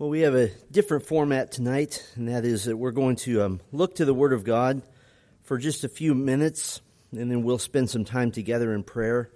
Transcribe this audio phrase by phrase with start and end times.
[0.00, 3.60] Well, we have a different format tonight, and that is that we're going to um,
[3.72, 4.82] look to the Word of God
[5.42, 6.80] for just a few minutes,
[7.10, 9.32] and then we'll spend some time together in prayer.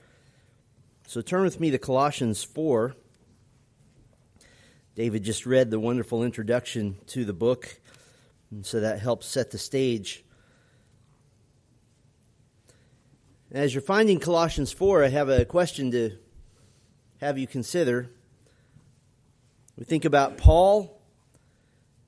[1.08, 2.94] So turn with me to Colossians 4.
[4.94, 7.80] David just read the wonderful introduction to the book,
[8.52, 10.24] and so that helps set the stage.
[13.50, 16.12] As you're finding Colossians 4, I have a question to
[17.20, 18.10] have you consider.
[19.76, 21.00] We think about Paul,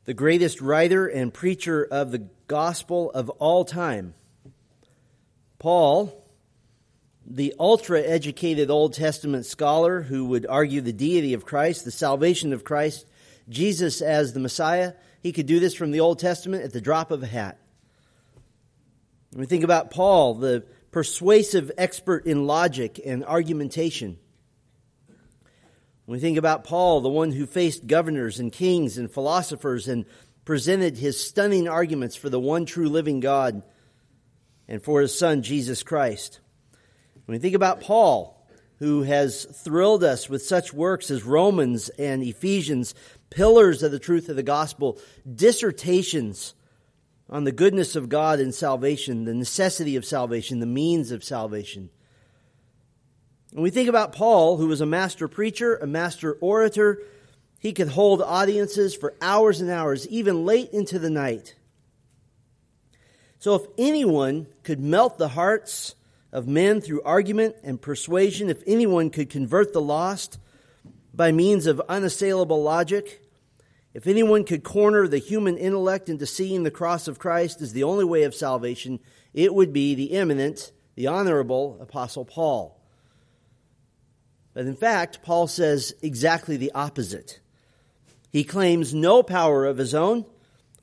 [0.04, 4.14] the greatest writer and preacher of the gospel of all time.
[5.58, 6.22] Paul,
[7.26, 12.52] the ultra educated Old Testament scholar who would argue the deity of Christ, the salvation
[12.52, 13.06] of Christ,
[13.48, 14.92] Jesus as the Messiah,
[15.22, 17.58] he could do this from the Old Testament at the drop of a hat.
[19.34, 24.18] we think about Paul, the persuasive expert in logic and argumentation.
[26.06, 30.04] When we think about Paul, the one who faced governors and kings and philosophers and
[30.44, 33.62] presented his stunning arguments for the one true living God
[34.68, 36.40] and for his son, Jesus Christ.
[37.24, 38.46] When we think about Paul,
[38.78, 42.94] who has thrilled us with such works as Romans and Ephesians,
[43.30, 44.98] pillars of the truth of the gospel,
[45.32, 46.54] dissertations
[47.30, 51.88] on the goodness of God and salvation, the necessity of salvation, the means of salvation.
[53.54, 57.00] When we think about Paul, who was a master preacher, a master orator,
[57.60, 61.54] he could hold audiences for hours and hours, even late into the night.
[63.38, 65.94] So, if anyone could melt the hearts
[66.32, 70.40] of men through argument and persuasion, if anyone could convert the lost
[71.14, 73.22] by means of unassailable logic,
[73.94, 77.84] if anyone could corner the human intellect into seeing the cross of Christ as the
[77.84, 78.98] only way of salvation,
[79.32, 82.80] it would be the eminent, the honorable Apostle Paul.
[84.54, 87.40] But in fact, Paul says exactly the opposite.
[88.30, 90.24] He claims no power of his own.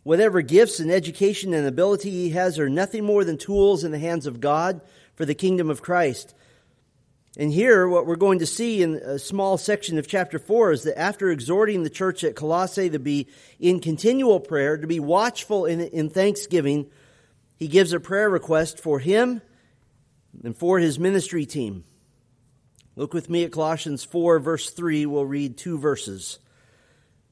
[0.03, 3.99] Whatever gifts and education and ability he has are nothing more than tools in the
[3.99, 4.81] hands of God
[5.15, 6.33] for the kingdom of Christ.
[7.37, 10.83] And here, what we're going to see in a small section of chapter 4 is
[10.83, 13.27] that after exhorting the church at Colossae to be
[13.57, 16.89] in continual prayer, to be watchful in, in thanksgiving,
[17.57, 19.41] he gives a prayer request for him
[20.43, 21.85] and for his ministry team.
[22.95, 25.05] Look with me at Colossians 4, verse 3.
[25.05, 26.39] We'll read two verses.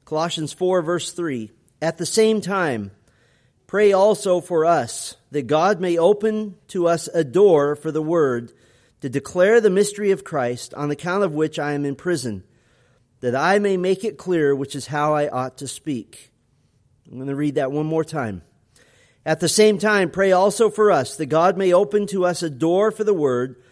[0.06, 1.50] Colossians 4, verse 3.
[1.82, 2.92] At the same time,
[3.66, 8.52] pray also for us that God may open to us a door for the word
[9.02, 12.42] to declare the mystery of Christ, on account of which I am in prison,
[13.20, 16.30] that I may make it clear which is how I ought to speak.
[17.06, 18.42] I'm going to read that one more time.
[19.24, 22.50] At the same time, pray also for us that God may open to us a
[22.50, 23.62] door for the word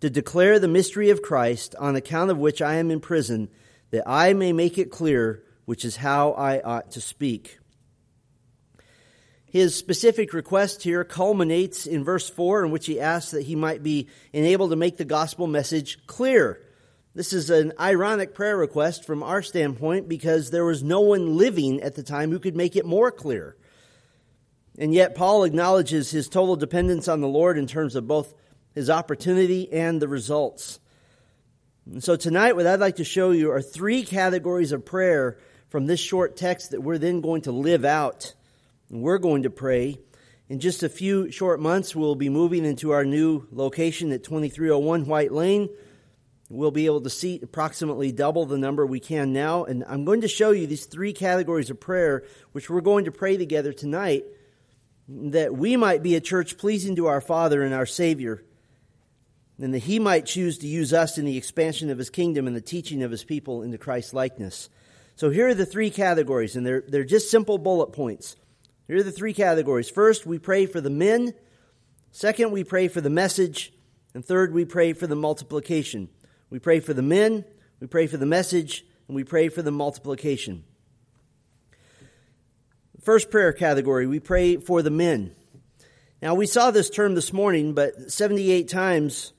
[0.00, 3.48] to declare the mystery of Christ, on account of which I am in prison,
[3.90, 7.58] that I may make it clear which is how I ought to speak.
[9.44, 13.82] His specific request here culminates in verse 4, in which he asks that he might
[13.82, 16.60] be enabled to make the gospel message clear.
[17.14, 21.82] This is an ironic prayer request from our standpoint because there was no one living
[21.82, 23.56] at the time who could make it more clear.
[24.78, 28.32] And yet, Paul acknowledges his total dependence on the Lord in terms of both
[28.78, 30.78] his opportunity, and the results.
[31.90, 35.36] And so tonight, what I'd like to show you are three categories of prayer
[35.68, 38.34] from this short text that we're then going to live out.
[38.88, 39.98] And we're going to pray.
[40.48, 45.06] In just a few short months, we'll be moving into our new location at 2301
[45.06, 45.68] White Lane.
[46.48, 49.64] We'll be able to seat approximately double the number we can now.
[49.64, 52.22] And I'm going to show you these three categories of prayer,
[52.52, 54.24] which we're going to pray together tonight,
[55.08, 58.44] that we might be a church pleasing to our Father and our Savior
[59.60, 62.54] and that he might choose to use us in the expansion of his kingdom and
[62.54, 64.68] the teaching of his people into Christ's likeness.
[65.16, 68.36] So here are the three categories, and they're, they're just simple bullet points.
[68.86, 69.90] Here are the three categories.
[69.90, 71.34] First, we pray for the men.
[72.12, 73.72] Second, we pray for the message.
[74.14, 76.08] And third, we pray for the multiplication.
[76.50, 77.44] We pray for the men,
[77.80, 80.64] we pray for the message, and we pray for the multiplication.
[83.02, 85.34] First prayer category, we pray for the men.
[86.22, 89.32] Now, we saw this term this morning, but 78 times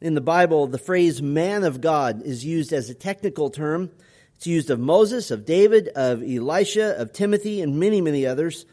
[0.00, 3.90] in the Bible, the phrase man of God is used as a technical term.
[4.36, 8.64] It's used of Moses, of David, of Elisha, of Timothy, and many, many others.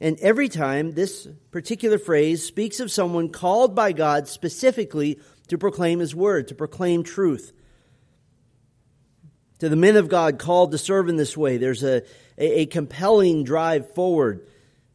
[0.00, 5.98] And every time this particular phrase speaks of someone called by God specifically to proclaim
[5.98, 7.52] his word, to proclaim truth.
[9.58, 12.02] To the men of God called to serve in this way, there's a,
[12.38, 14.46] a, a compelling drive forward.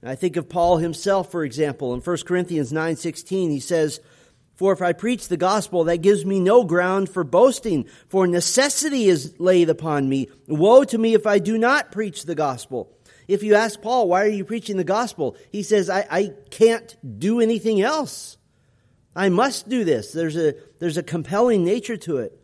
[0.01, 4.00] I think of Paul himself, for example, in 1 Corinthians 9.16, he says,
[4.56, 9.06] For if I preach the gospel, that gives me no ground for boasting, for necessity
[9.06, 10.30] is laid upon me.
[10.48, 12.92] Woe to me if I do not preach the gospel.
[13.28, 15.36] If you ask Paul, why are you preaching the gospel?
[15.52, 18.38] He says, I, I can't do anything else.
[19.16, 20.12] I must do this.
[20.12, 22.40] There's a, there's a compelling nature to it.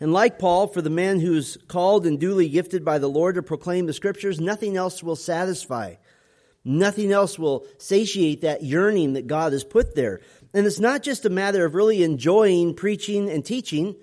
[0.00, 3.42] And like Paul, for the man who's called and duly gifted by the Lord to
[3.42, 5.96] proclaim the scriptures, nothing else will satisfy.
[6.64, 10.20] Nothing else will satiate that yearning that God has put there.
[10.54, 13.96] And it's not just a matter of really enjoying preaching and teaching.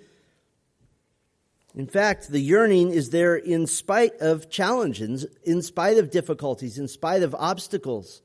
[1.75, 6.88] In fact, the yearning is there in spite of challenges, in spite of difficulties, in
[6.88, 8.21] spite of obstacles.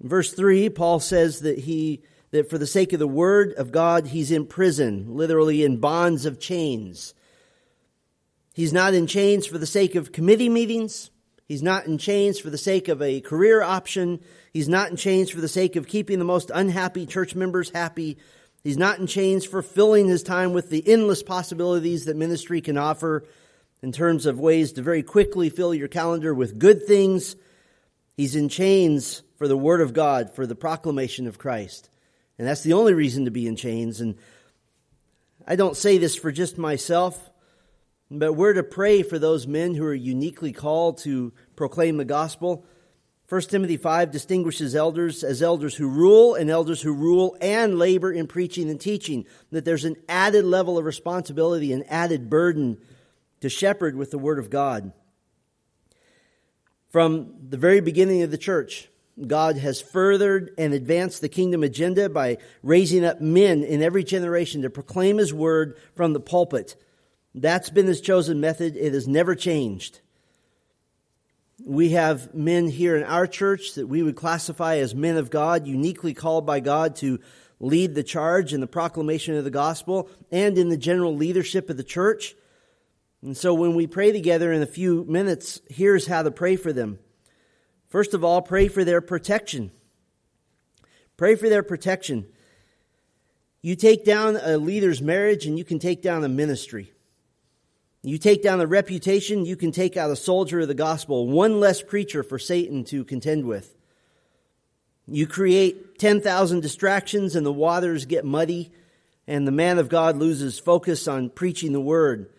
[0.00, 3.72] In verse 3, Paul says that he that for the sake of the word of
[3.72, 7.14] God, he's in prison, literally in bonds of chains.
[8.54, 11.10] He's not in chains for the sake of committee meetings.
[11.50, 14.20] He's not in chains for the sake of a career option.
[14.52, 18.18] He's not in chains for the sake of keeping the most unhappy church members happy.
[18.62, 22.78] He's not in chains for filling his time with the endless possibilities that ministry can
[22.78, 23.24] offer
[23.82, 27.34] in terms of ways to very quickly fill your calendar with good things.
[28.16, 31.90] He's in chains for the Word of God, for the proclamation of Christ.
[32.38, 34.00] And that's the only reason to be in chains.
[34.00, 34.18] And
[35.48, 37.29] I don't say this for just myself,
[38.10, 42.64] but we're to pray for those men who are uniquely called to proclaim the gospel.
[43.28, 48.12] 1 Timothy 5 distinguishes elders as elders who rule and elders who rule and labor
[48.12, 49.24] in preaching and teaching.
[49.52, 52.78] That there's an added level of responsibility, an added burden
[53.40, 54.92] to shepherd with the Word of God.
[56.88, 58.88] From the very beginning of the church,
[59.24, 64.62] God has furthered and advanced the kingdom agenda by raising up men in every generation
[64.62, 66.74] to proclaim His Word from the pulpit.
[67.34, 68.76] That's been His chosen method.
[68.76, 70.00] It has never changed.
[71.64, 75.66] We have men here in our church that we would classify as men of God,
[75.66, 77.20] uniquely called by God to
[77.60, 81.76] lead the charge in the proclamation of the gospel and in the general leadership of
[81.76, 82.34] the church.
[83.22, 86.72] And so when we pray together in a few minutes, here's how to pray for
[86.72, 86.98] them.
[87.88, 89.70] First of all, pray for their protection.
[91.18, 92.26] Pray for their protection.
[93.60, 96.92] You take down a leader's marriage and you can take down a ministry.
[98.02, 101.60] You take down the reputation, you can take out a soldier of the gospel, one
[101.60, 103.74] less preacher for Satan to contend with.
[105.06, 108.72] You create 10,000 distractions and the waters get muddy
[109.26, 112.30] and the man of God loses focus on preaching the word.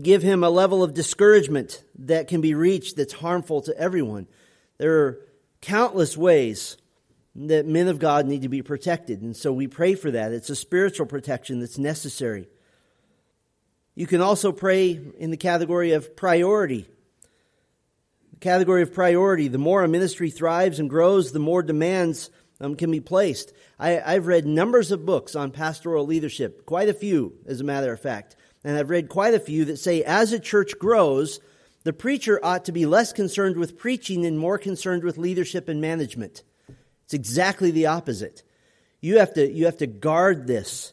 [0.00, 4.26] Give him a level of discouragement that can be reached that's harmful to everyone.
[4.78, 5.20] There are
[5.60, 6.76] countless ways
[7.34, 10.32] that men of God need to be protected, and so we pray for that.
[10.32, 12.48] It's a spiritual protection that's necessary.
[13.94, 16.86] You can also pray in the category of priority.
[18.32, 22.30] The category of priority, the more a ministry thrives and grows, the more demands
[22.60, 23.52] um, can be placed.
[23.78, 27.92] I, I've read numbers of books on pastoral leadership, quite a few, as a matter
[27.92, 28.36] of fact.
[28.64, 31.40] And I've read quite a few that say as a church grows,
[31.84, 35.80] the preacher ought to be less concerned with preaching and more concerned with leadership and
[35.80, 36.44] management.
[37.04, 38.44] It's exactly the opposite.
[39.00, 40.92] You have to, you have to guard this.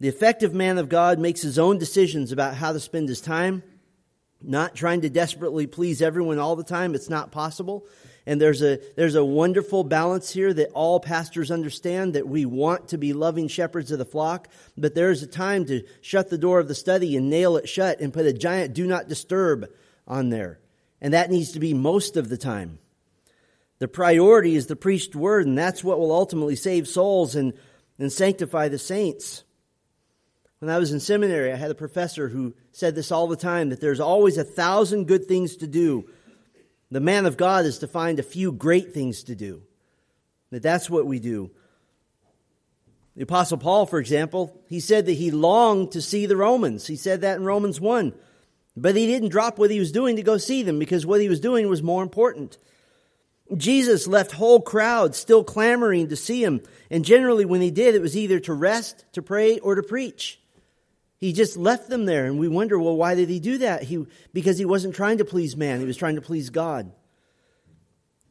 [0.00, 3.62] The effective man of God makes his own decisions about how to spend his time,
[4.42, 6.94] not trying to desperately please everyone all the time.
[6.94, 7.86] It's not possible.
[8.26, 12.88] And there's a, there's a wonderful balance here that all pastors understand that we want
[12.88, 16.60] to be loving shepherds of the flock, but there's a time to shut the door
[16.60, 19.68] of the study and nail it shut and put a giant do not disturb
[20.06, 20.60] on there.
[21.02, 22.78] And that needs to be most of the time.
[23.80, 27.52] The priority is the preached word, and that's what will ultimately save souls and,
[27.98, 29.44] and sanctify the saints.
[30.60, 33.70] When I was in seminary, I had a professor who said this all the time
[33.70, 36.08] that there's always a thousand good things to do.
[36.90, 39.62] The man of God is to find a few great things to do.
[40.50, 41.50] That that's what we do.
[43.16, 46.86] The apostle Paul, for example, he said that he longed to see the Romans.
[46.86, 48.12] He said that in Romans 1.
[48.76, 51.28] But he didn't drop what he was doing to go see them because what he
[51.28, 52.58] was doing was more important.
[53.56, 56.60] Jesus left whole crowds still clamoring to see him.
[56.90, 60.39] And generally when he did, it was either to rest, to pray, or to preach.
[61.20, 63.82] He just left them there, and we wonder, well, why did he do that?
[63.82, 66.90] He, because he wasn't trying to please man, he was trying to please God.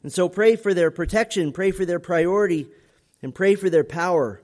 [0.02, 2.66] And so pray for their protection, pray for their priority,
[3.22, 4.42] and pray for their power.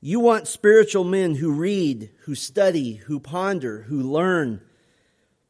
[0.00, 4.60] You want spiritual men who read, who study, who ponder, who learn.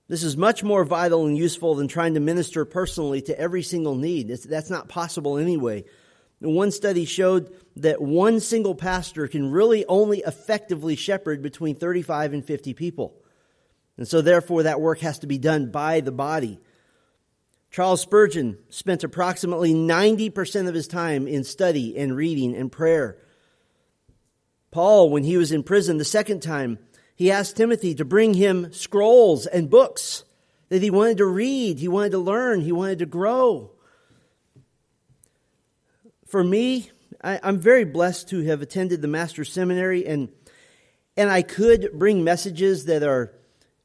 [0.08, 3.94] This is much more vital and useful than trying to minister personally to every single
[3.94, 4.28] need.
[4.28, 5.84] That's not possible anyway.
[6.40, 12.44] One study showed that one single pastor can really only effectively shepherd between 35 and
[12.44, 13.14] 50 people.
[13.96, 16.60] And so, therefore, that work has to be done by the body.
[17.70, 23.18] Charles Spurgeon spent approximately 90% of his time in study and reading and prayer.
[24.70, 26.78] Paul, when he was in prison the second time,
[27.16, 30.24] he asked Timothy to bring him scrolls and books
[30.68, 33.72] that he wanted to read, he wanted to learn, he wanted to grow.
[36.28, 36.90] For me,
[37.24, 40.28] I, am very blessed to have attended the Master's Seminary, and
[41.16, 43.32] and I could bring messages that are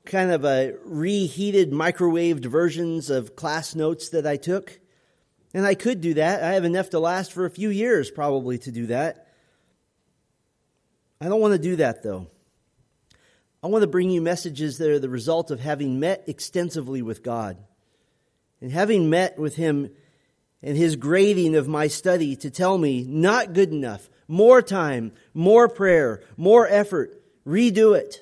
[0.05, 4.79] kind of a reheated, microwaved versions of class notes that I took.
[5.53, 6.43] And I could do that.
[6.43, 9.29] I have enough to last for a few years, probably, to do that.
[11.21, 12.27] I don't want to do that, though.
[13.63, 17.23] I want to bring you messages that are the result of having met extensively with
[17.23, 17.57] God
[18.59, 19.91] and having met with Him
[20.63, 25.67] and His grading of my study to tell me, not good enough, more time, more
[25.67, 28.19] prayer, more effort, redo it.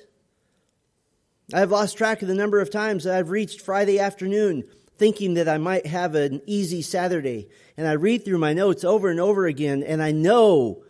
[1.54, 4.64] I've lost track of the number of times that I've reached Friday afternoon
[4.96, 7.48] thinking that I might have an easy Saturday.
[7.76, 10.84] And I read through my notes over and over again, and I know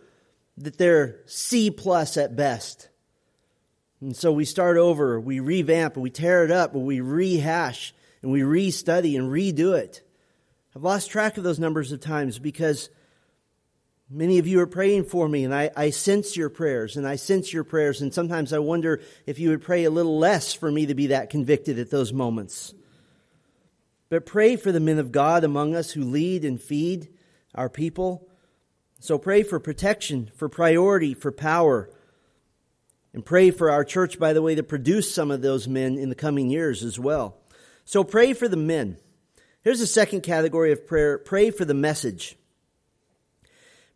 [0.57, 2.89] that they're C plus at best.
[4.01, 8.41] And so we start over, we revamp, we tear it up, we rehash, and we
[8.41, 10.01] restudy and redo it.
[10.75, 12.89] I've lost track of those numbers of times because
[14.09, 17.15] many of you are praying for me, and I, I sense your prayers, and I
[17.15, 20.71] sense your prayers, and sometimes I wonder if you would pray a little less for
[20.71, 22.73] me to be that convicted at those moments.
[24.09, 27.09] But pray for the men of God among us who lead and feed
[27.55, 28.27] our people.
[28.99, 31.89] So pray for protection, for priority, for power
[33.13, 36.09] and pray for our church, by the way, to produce some of those men in
[36.09, 37.37] the coming years as well.
[37.85, 38.97] So pray for the men.
[39.63, 42.37] Here's the second category of prayer pray for the message.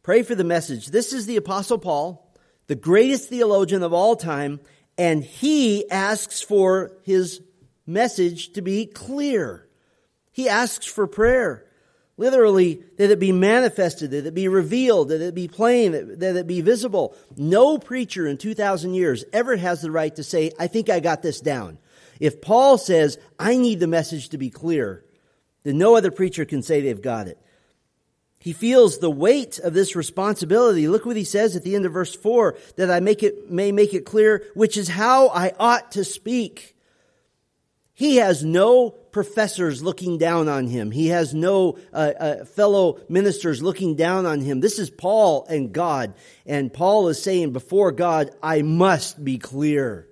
[0.02, 0.88] Pray for the message.
[0.88, 2.34] This is the Apostle Paul,
[2.68, 4.62] the greatest theologian of all time,
[4.98, 7.42] and he asks for his
[7.86, 9.68] message to be clear.
[10.32, 11.66] He asks for prayer.
[12.20, 16.48] Literally, that it be manifested, that it be revealed, that it be plain, that it
[16.48, 17.16] be visible.
[17.36, 21.22] No preacher in 2,000 years ever has the right to say, I think I got
[21.22, 21.78] this down.
[22.20, 25.04] If Paul says, I need the message to be clear,
[25.68, 27.38] then no other preacher can say they've got it.
[28.40, 30.88] He feels the weight of this responsibility.
[30.88, 33.72] Look what he says at the end of verse 4 that I make it, may
[33.72, 36.76] make it clear, which is how I ought to speak.
[37.94, 40.92] He has no professors looking down on him.
[40.92, 44.60] He has no uh, uh, fellow ministers looking down on him.
[44.60, 46.14] This is Paul and God.
[46.46, 50.08] And Paul is saying, before God, I must be clear.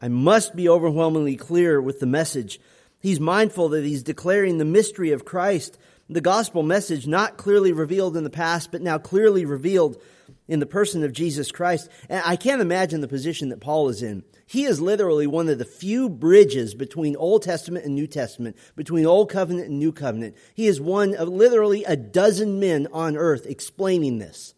[0.00, 2.60] I must be overwhelmingly clear with the message.
[3.04, 5.76] He's mindful that he's declaring the mystery of Christ,
[6.08, 10.00] the gospel message not clearly revealed in the past, but now clearly revealed
[10.48, 11.90] in the person of Jesus Christ.
[12.08, 14.24] And I can't imagine the position that Paul is in.
[14.46, 19.04] He is literally one of the few bridges between Old Testament and New Testament, between
[19.04, 20.34] Old Covenant and New Covenant.
[20.54, 24.54] He is one of literally a dozen men on earth explaining this.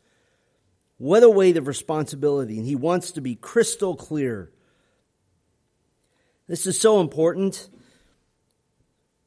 [0.98, 2.58] What a weight of responsibility.
[2.58, 4.52] And he wants to be crystal clear.
[6.46, 7.68] This is so important.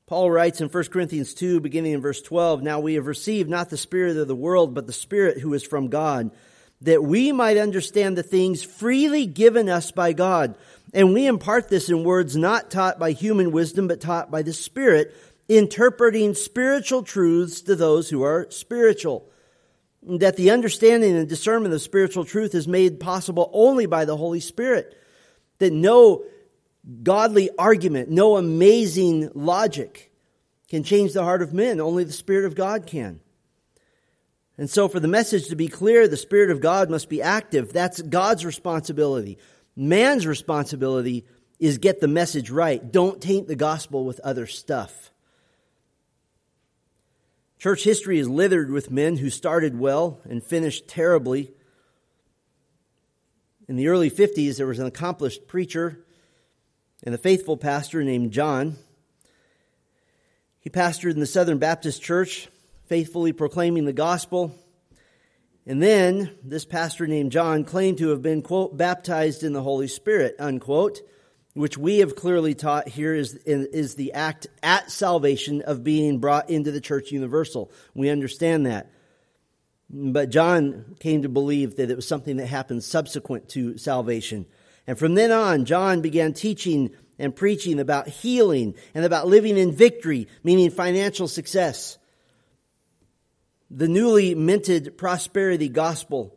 [0.10, 3.70] Paul writes in 1 Corinthians 2, beginning in verse 12, Now we have received not
[3.70, 6.32] the Spirit of the world, but the Spirit who is from God
[6.82, 10.56] that we might understand the things freely given us by God.
[10.94, 14.54] And we impart this in words not taught by human wisdom, but taught by the
[14.54, 15.16] Spirit,
[15.48, 19.30] interpreting spiritual truths to those who are spiritual.
[20.02, 24.40] That the understanding and discernment of spiritual truth is made possible only by the Holy
[24.40, 24.98] Spirit.
[25.60, 26.24] That no
[27.04, 30.12] godly argument, no amazing logic
[30.70, 31.80] can change the heart of men.
[31.80, 33.20] Only the Spirit of God can.
[34.58, 37.72] And so, for the message to be clear, the Spirit of God must be active.
[37.74, 39.38] That's God's responsibility.
[39.76, 41.26] Man's responsibility
[41.60, 42.92] is get the message right.
[42.92, 45.12] Don't taint the gospel with other stuff.
[47.58, 51.52] Church history is littered with men who started well and finished terribly.
[53.68, 56.06] In the early 50s, there was an accomplished preacher
[57.04, 58.78] and a faithful pastor named John.
[60.60, 62.50] He pastored in the Southern Baptist Church
[62.88, 64.56] faithfully proclaiming the gospel.
[65.66, 69.88] And then this pastor named John claimed to have been, quote, baptized in the Holy
[69.88, 71.02] Spirit, unquote,
[71.54, 76.50] which we have clearly taught here is, is the act at salvation of being brought
[76.50, 77.72] into the church universal.
[77.94, 78.92] We understand that.
[79.90, 84.46] But John came to believe that it was something that happened subsequent to salvation.
[84.90, 89.72] And from then on, John began teaching and preaching about healing and about living in
[89.72, 92.00] victory, meaning financial success
[93.70, 96.36] the newly minted prosperity gospel,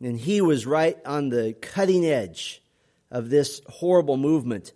[0.00, 2.60] and he was right on the cutting edge
[3.08, 4.72] of this horrible movement.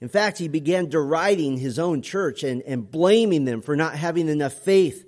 [0.00, 4.28] In fact, he began deriding his own church and, and blaming them for not having
[4.28, 5.04] enough faith,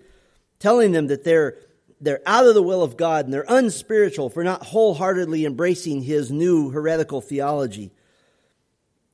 [0.58, 1.58] telling them that they're,
[2.00, 6.30] they're out of the will of God and they're unspiritual for not wholeheartedly embracing his
[6.30, 7.92] new heretical theology.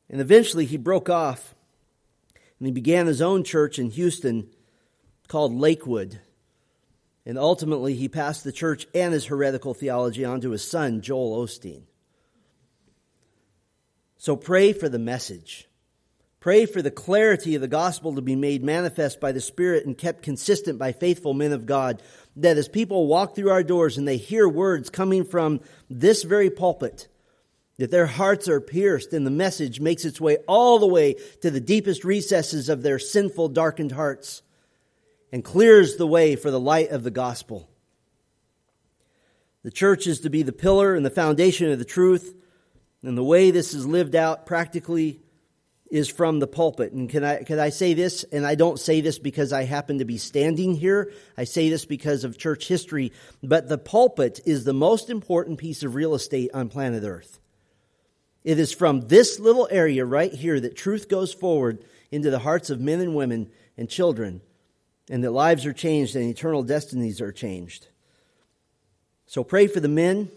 [0.09, 1.55] And eventually he broke off
[2.59, 4.49] and he began his own church in Houston
[5.29, 6.21] called Lakewood.
[7.25, 11.45] And ultimately, he passed the church and his heretical theology on to his son, Joel
[11.45, 11.83] Osteen.
[14.19, 15.69] So pray for the message.
[16.42, 19.96] Pray for the clarity of the gospel to be made manifest by the Spirit and
[19.96, 22.02] kept consistent by faithful men of God.
[22.34, 26.50] That as people walk through our doors and they hear words coming from this very
[26.50, 27.06] pulpit,
[27.78, 31.50] that their hearts are pierced and the message makes its way all the way to
[31.52, 34.42] the deepest recesses of their sinful, darkened hearts
[35.30, 37.70] and clears the way for the light of the gospel.
[39.62, 42.34] The church is to be the pillar and the foundation of the truth,
[43.04, 45.20] and the way this is lived out practically
[45.92, 46.92] is from the pulpit.
[46.92, 48.25] And can I, can I say this?
[48.32, 51.12] And I don't say this because I happen to be standing here.
[51.37, 53.12] I say this because of church history.
[53.42, 57.38] But the pulpit is the most important piece of real estate on planet Earth.
[58.42, 62.70] It is from this little area right here that truth goes forward into the hearts
[62.70, 64.40] of men and women and children
[65.11, 67.88] and that lives are changed and eternal destinies are changed.
[69.26, 70.30] So pray for the men,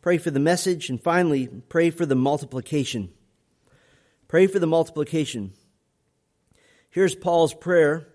[0.00, 3.10] pray for the message, and finally, pray for the multiplication.
[4.28, 5.52] Pray for the multiplication.
[6.90, 8.06] Here's Paul's prayer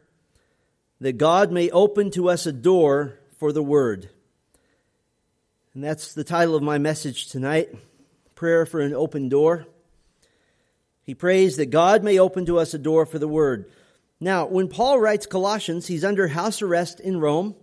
[1.01, 4.09] that God may open to us a door for the word.
[5.73, 7.69] And that's the title of my message tonight
[8.35, 9.67] Prayer for an Open Door.
[11.03, 13.71] He prays that God may open to us a door for the word.
[14.19, 17.55] Now, when Paul writes Colossians, he's under house arrest in Rome.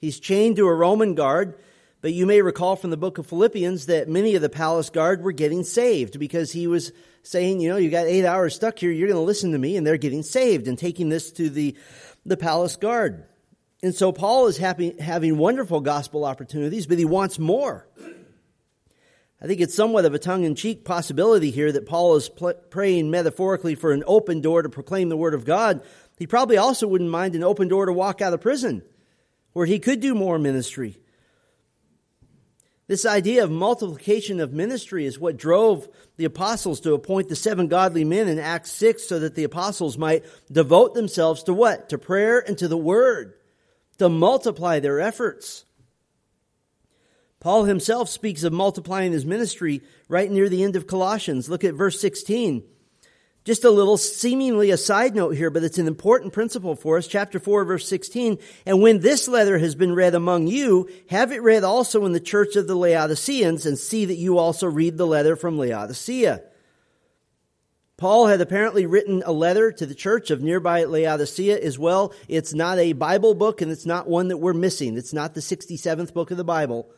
[0.00, 1.58] He's chained to a Roman guard.
[2.02, 5.22] But you may recall from the book of Philippians that many of the palace guard
[5.22, 8.90] were getting saved because he was saying, you know, you got eight hours stuck here,
[8.90, 11.76] you're going to listen to me, and they're getting saved and taking this to the,
[12.24, 13.24] the palace guard.
[13.82, 17.88] And so Paul is happy, having wonderful gospel opportunities, but he wants more.
[19.40, 22.54] I think it's somewhat of a tongue in cheek possibility here that Paul is pl-
[22.70, 25.82] praying metaphorically for an open door to proclaim the Word of God.
[26.18, 28.82] He probably also wouldn't mind an open door to walk out of prison
[29.52, 30.98] where he could do more ministry.
[32.88, 37.66] This idea of multiplication of ministry is what drove the apostles to appoint the seven
[37.66, 41.88] godly men in Acts 6 so that the apostles might devote themselves to what?
[41.88, 43.34] To prayer and to the Word,
[43.98, 45.64] to multiply their efforts.
[47.40, 51.48] Paul himself speaks of multiplying his ministry right near the end of Colossians.
[51.48, 52.62] Look at verse 16.
[53.46, 57.06] Just a little seemingly a side note here, but it's an important principle for us.
[57.06, 58.38] Chapter 4 verse 16.
[58.66, 62.18] And when this letter has been read among you, have it read also in the
[62.18, 66.42] church of the Laodiceans and see that you also read the letter from Laodicea.
[67.96, 72.12] Paul had apparently written a letter to the church of nearby Laodicea as well.
[72.26, 74.96] It's not a Bible book and it's not one that we're missing.
[74.96, 76.90] It's not the 67th book of the Bible.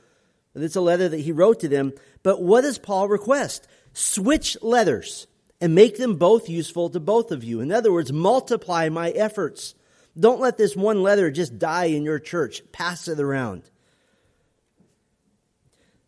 [0.54, 1.92] It's a letter that he wrote to them.
[2.22, 3.68] But what does Paul request?
[3.92, 5.26] Switch letters
[5.60, 7.60] and make them both useful to both of you.
[7.60, 9.74] In other words, multiply my efforts.
[10.18, 12.62] Don't let this one letter just die in your church.
[12.72, 13.62] Pass it around.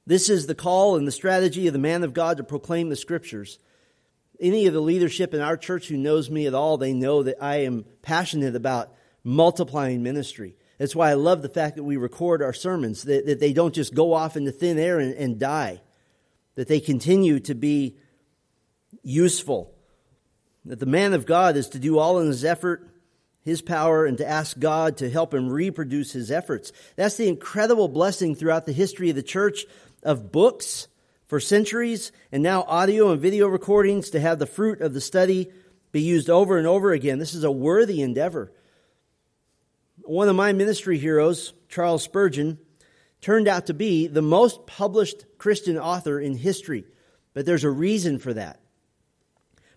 [0.07, 2.97] This is the call and the strategy of the man of God to proclaim the
[2.97, 3.59] scriptures.
[4.41, 7.37] Any of the leadership in our church who knows me at all, they know that
[7.41, 10.57] I am passionate about multiplying ministry.
[10.79, 13.75] That's why I love the fact that we record our sermons, that, that they don't
[13.75, 15.83] just go off into thin air and, and die,
[16.55, 17.97] that they continue to be
[19.03, 19.75] useful.
[20.65, 22.89] That the man of God is to do all in his effort,
[23.43, 26.73] his power, and to ask God to help him reproduce his efforts.
[26.97, 29.65] That's the incredible blessing throughout the history of the church
[30.03, 30.89] of books
[31.27, 35.51] for centuries, and now audio and video recordings to have the fruit of the study
[35.93, 37.19] be used over and over again.
[37.19, 38.53] This is a worthy endeavor.
[40.03, 42.59] One of my ministry heroes, Charles Spurgeon,
[43.21, 46.85] turned out to be the most published Christian author in history.
[47.33, 48.61] But there's a reason for that.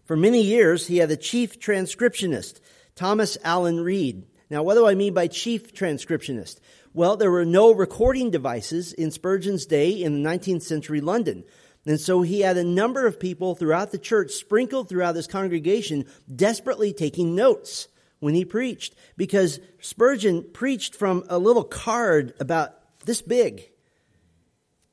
[0.05, 2.59] For many years, he had a chief transcriptionist,
[2.95, 4.25] Thomas Allen Reed.
[4.49, 6.59] Now, what do I mean by chief transcriptionist?
[6.93, 11.45] Well, there were no recording devices in Spurgeon's day in the 19th century London.
[11.85, 16.05] And so he had a number of people throughout the church, sprinkled throughout his congregation,
[16.33, 17.87] desperately taking notes
[18.19, 23.69] when he preached because Spurgeon preached from a little card about this big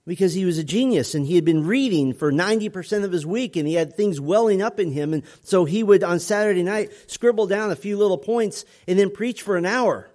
[0.06, 3.56] because he was a genius and he had been reading for 90% of his week
[3.56, 5.12] and he had things welling up in him.
[5.12, 9.10] And so he would on Saturday night scribble down a few little points and then
[9.10, 10.10] preach for an hour.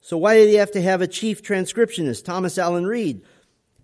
[0.00, 3.22] So why did he have to have a chief transcriptionist, Thomas Allen Reed?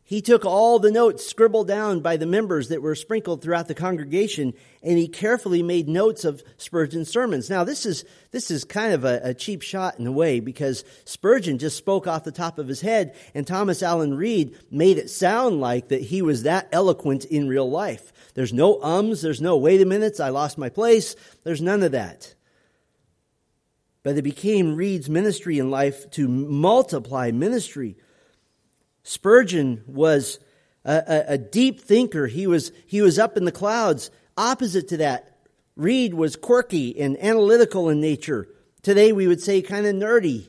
[0.08, 3.74] He took all the notes scribbled down by the members that were sprinkled throughout the
[3.74, 7.50] congregation and he carefully made notes of Spurgeon's sermons.
[7.50, 10.82] Now this is, this is kind of a, a, cheap shot in a way because
[11.04, 15.10] Spurgeon just spoke off the top of his head and Thomas Allen Reed made it
[15.10, 18.10] sound like that he was that eloquent in real life.
[18.32, 21.16] There's no ums, there's no wait a minute, I lost my place.
[21.44, 22.34] There's none of that.
[24.02, 27.98] But it became Reed's ministry in life to multiply ministry
[29.02, 30.38] Spurgeon was
[30.84, 32.26] a, a, a, deep thinker.
[32.26, 34.10] He was, he was up in the clouds.
[34.36, 35.38] Opposite to that,
[35.76, 38.48] Reed was quirky and analytical in nature.
[38.82, 40.48] Today we would say kind of nerdy.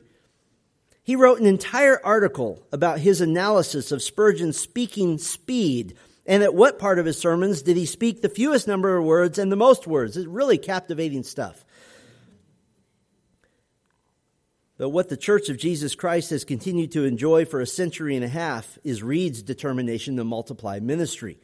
[1.02, 6.78] He wrote an entire article about his analysis of Spurgeon's speaking speed and at what
[6.78, 9.86] part of his sermons did he speak the fewest number of words and the most
[9.86, 10.16] words.
[10.16, 11.64] It's really captivating stuff.
[14.80, 18.24] But what the Church of Jesus Christ has continued to enjoy for a century and
[18.24, 21.36] a half is Reed's determination to multiply ministry.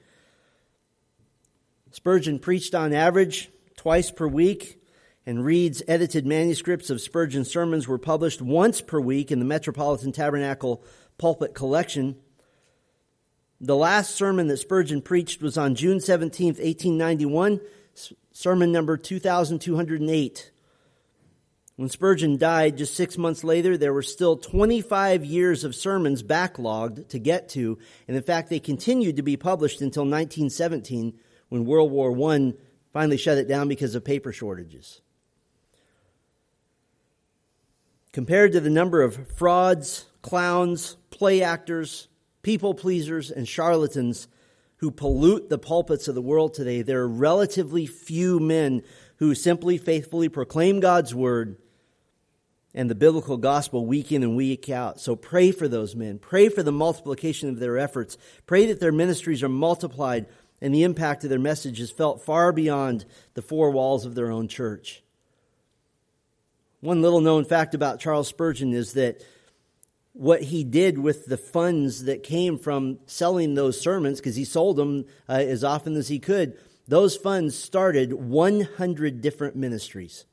[1.90, 4.80] Spurgeon preached on average twice per week,
[5.26, 10.12] and Reed's edited manuscripts of Spurgeon's sermons were published once per week in the Metropolitan
[10.12, 10.82] Tabernacle
[11.18, 12.16] Pulpit Collection.
[13.60, 17.60] The last sermon that Spurgeon preached was on June 17, 1891,
[18.32, 20.52] sermon number 2208.
[21.76, 27.08] When Spurgeon died just six months later, there were still 25 years of sermons backlogged
[27.08, 31.18] to get to, and in fact, they continued to be published until 1917
[31.50, 32.54] when World War I
[32.94, 35.02] finally shut it down because of paper shortages.
[38.10, 42.08] Compared to the number of frauds, clowns, play actors,
[42.40, 44.28] people pleasers, and charlatans
[44.78, 48.82] who pollute the pulpits of the world today, there are relatively few men
[49.16, 51.58] who simply faithfully proclaim God's word
[52.76, 55.00] and the biblical gospel week in and week out.
[55.00, 56.18] So pray for those men.
[56.18, 58.18] Pray for the multiplication of their efforts.
[58.44, 60.26] Pray that their ministries are multiplied
[60.60, 64.30] and the impact of their message is felt far beyond the four walls of their
[64.30, 65.02] own church.
[66.80, 69.24] One little known fact about Charles Spurgeon is that
[70.12, 74.76] what he did with the funds that came from selling those sermons, because he sold
[74.76, 76.56] them uh, as often as he could,
[76.88, 80.24] those funds started 100 different ministries.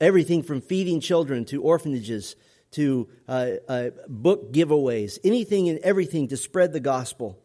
[0.00, 2.36] Everything from feeding children to orphanages
[2.72, 7.38] to uh, uh, book giveaways, anything and everything to spread the gospel.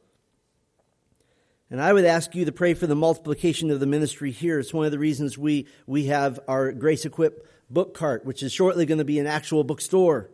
[1.69, 4.59] And I would ask you to pray for the multiplication of the ministry here.
[4.59, 8.53] It's one of the reasons we, we have our Grace Equip book cart, which is
[8.53, 10.29] shortly going to be an actual bookstore.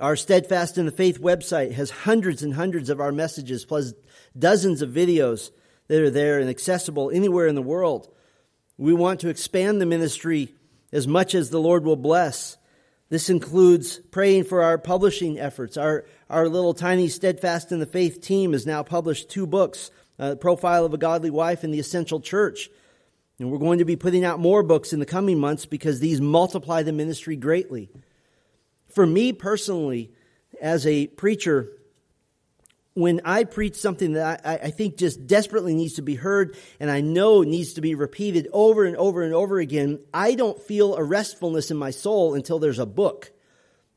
[0.00, 3.92] Our Steadfast in the Faith website has hundreds and hundreds of our messages, plus
[4.38, 5.50] dozens of videos
[5.88, 8.08] that are there and accessible anywhere in the world.
[8.78, 10.54] We want to expand the ministry
[10.92, 12.56] as much as the Lord will bless.
[13.08, 15.76] This includes praying for our publishing efforts.
[15.76, 20.34] Our, our little tiny steadfast in the faith team has now published two books, uh,
[20.36, 22.68] Profile of a Godly Wife and The Essential Church.
[23.38, 26.20] And we're going to be putting out more books in the coming months because these
[26.20, 27.90] multiply the ministry greatly.
[28.88, 30.10] For me personally,
[30.60, 31.68] as a preacher,
[32.96, 36.90] when I preach something that I, I, think just desperately needs to be heard and
[36.90, 40.96] I know needs to be repeated over and over and over again, I don't feel
[40.96, 43.32] a restfulness in my soul until there's a book.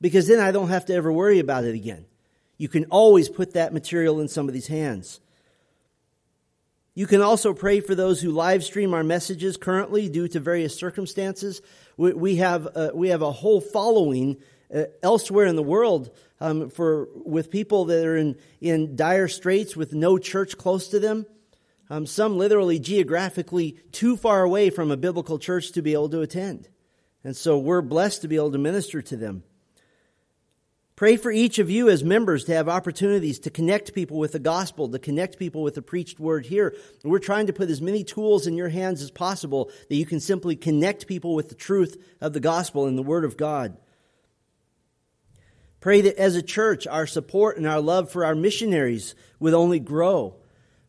[0.01, 2.07] Because then I don't have to ever worry about it again.
[2.57, 5.21] You can always put that material in somebody's hands.
[6.93, 10.75] You can also pray for those who live stream our messages currently due to various
[10.75, 11.61] circumstances.
[11.95, 14.39] We, we have, a, we have a whole following
[14.73, 19.75] uh, elsewhere in the world um, for with people that are in, in dire straits
[19.75, 21.25] with no church close to them.
[21.89, 26.21] Um, some literally geographically too far away from a biblical church to be able to
[26.21, 26.69] attend.
[27.23, 29.43] And so we're blessed to be able to minister to them.
[30.95, 34.39] Pray for each of you as members to have opportunities to connect people with the
[34.39, 36.75] gospel, to connect people with the preached word here.
[37.05, 40.19] We're trying to put as many tools in your hands as possible that you can
[40.19, 43.77] simply connect people with the truth of the gospel and the word of God.
[45.79, 49.79] Pray that as a church, our support and our love for our missionaries would only
[49.79, 50.35] grow.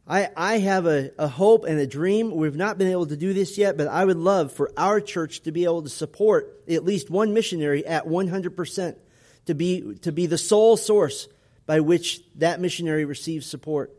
[0.07, 2.35] I, I have a, a hope and a dream.
[2.35, 5.43] We've not been able to do this yet, but I would love for our church
[5.43, 8.97] to be able to support at least one missionary at 100%,
[9.47, 11.29] to be, to be the sole source
[11.67, 13.95] by which that missionary receives support.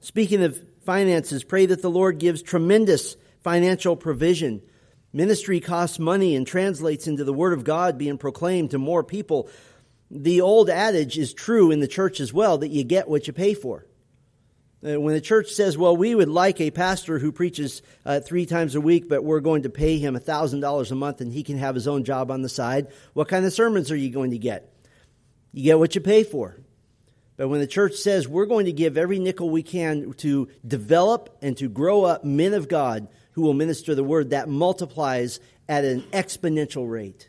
[0.00, 4.60] Speaking of finances, pray that the Lord gives tremendous financial provision
[5.14, 9.48] Ministry costs money and translates into the Word of God being proclaimed to more people.
[10.10, 13.32] The old adage is true in the church as well that you get what you
[13.32, 13.86] pay for.
[14.84, 18.44] Uh, when the church says, well, we would like a pastor who preaches uh, three
[18.44, 21.58] times a week, but we're going to pay him $1,000 a month and he can
[21.58, 24.38] have his own job on the side, what kind of sermons are you going to
[24.38, 24.74] get?
[25.52, 26.56] You get what you pay for.
[27.36, 31.38] But when the church says we're going to give every nickel we can to develop
[31.40, 35.84] and to grow up men of God who will minister the word, that multiplies at
[35.84, 37.28] an exponential rate.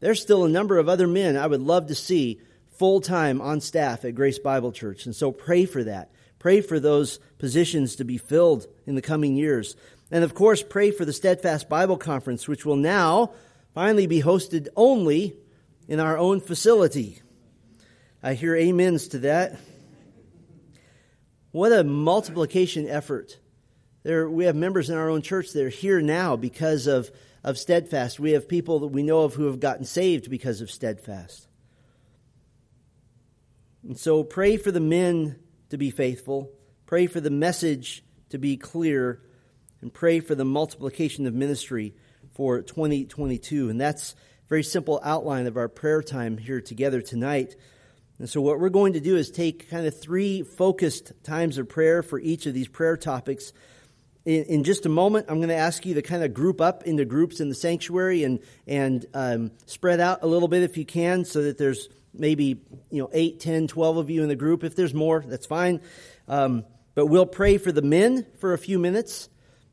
[0.00, 2.40] There's still a number of other men I would love to see
[2.76, 5.06] full time on staff at Grace Bible Church.
[5.06, 6.10] And so pray for that.
[6.38, 9.74] Pray for those positions to be filled in the coming years.
[10.10, 13.32] And of course, pray for the Steadfast Bible Conference, which will now
[13.74, 15.34] finally be hosted only
[15.88, 17.20] in our own facility.
[18.22, 19.58] I hear amens to that.
[21.52, 23.38] What a multiplication effort.
[24.06, 27.10] There, we have members in our own church that are here now because of,
[27.42, 28.20] of Steadfast.
[28.20, 31.48] We have people that we know of who have gotten saved because of Steadfast.
[33.82, 35.40] And so pray for the men
[35.70, 36.52] to be faithful,
[36.86, 39.22] pray for the message to be clear,
[39.80, 41.92] and pray for the multiplication of ministry
[42.30, 43.70] for 2022.
[43.70, 47.56] And that's a very simple outline of our prayer time here together tonight.
[48.20, 51.68] And so, what we're going to do is take kind of three focused times of
[51.68, 53.52] prayer for each of these prayer topics.
[54.26, 56.82] In, in just a moment, I'm going to ask you to kind of group up
[56.82, 60.84] into groups in the sanctuary and, and um, spread out a little bit if you
[60.84, 62.60] can so that there's maybe
[62.90, 64.64] you know 8 10 12 of you in the group.
[64.64, 65.80] If there's more that's fine.
[66.26, 66.64] Um,
[66.96, 69.28] but we'll pray for the men for a few minutes.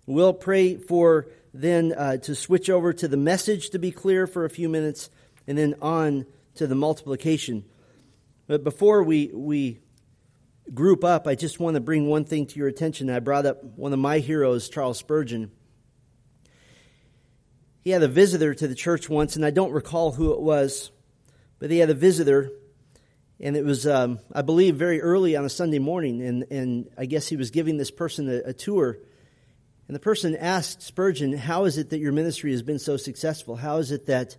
[0.06, 4.46] We'll pray for then uh, to switch over to the message to be clear for
[4.46, 5.10] a few minutes
[5.48, 7.66] and then on to the multiplication.
[8.46, 9.80] But before we we
[10.74, 13.64] group up i just want to bring one thing to your attention i brought up
[13.64, 15.52] one of my heroes charles spurgeon
[17.82, 20.92] he had a visitor to the church once and i don't recall who it was
[21.64, 22.52] but he had a visitor,
[23.40, 27.06] and it was, um, I believe, very early on a Sunday morning, and, and I
[27.06, 28.98] guess he was giving this person a, a tour.
[29.88, 33.56] And the person asked Spurgeon, How is it that your ministry has been so successful?
[33.56, 34.36] How is it that,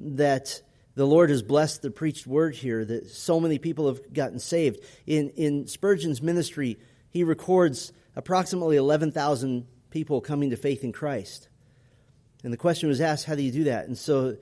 [0.00, 0.60] that
[1.00, 4.80] the Lord has blessed the preached word here, that so many people have gotten saved?
[5.06, 11.48] In, in Spurgeon's ministry, he records approximately 11,000 people coming to faith in Christ.
[12.44, 13.86] And the question was asked, How do you do that?
[13.86, 14.36] And so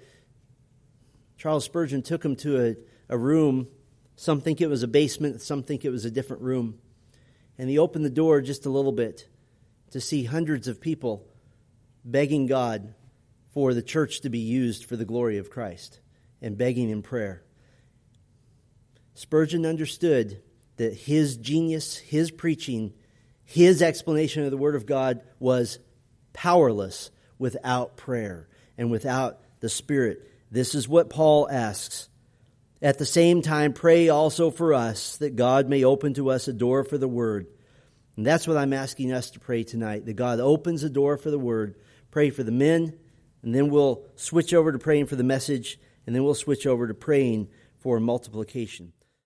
[1.37, 2.77] Charles Spurgeon took him to a,
[3.09, 3.68] a room.
[4.16, 6.81] Some think it was a basement, some think it was a different room.
[7.57, 9.29] And he opened the door just a little bit
[9.92, 11.25] to see hundreds of people
[12.05, 12.94] begging God
[13.55, 16.01] for the church to be used for the glory of Christ
[16.40, 17.42] and begging in prayer.
[19.14, 20.40] Spurgeon understood
[20.77, 22.92] that his genius, his preaching,
[23.44, 25.79] his explanation of the Word of God was
[26.33, 32.09] powerless without prayer and without the Spirit this is what Paul asks.
[32.81, 36.53] At the same time, pray also for us that God may open to us a
[36.53, 37.46] door for the word.
[38.16, 41.31] And that's what I'm asking us to pray tonight that God opens a door for
[41.31, 41.77] the word.
[42.11, 42.94] Pray for the men,
[43.42, 46.88] and then we'll switch over to praying for the message, and then we'll switch over
[46.88, 48.94] to praying for multiplication.